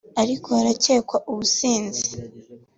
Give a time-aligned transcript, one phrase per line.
[0.21, 2.05] ariko harakekwa ubusinzi